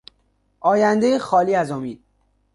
[0.59, 2.03] آیندهای خالی از امید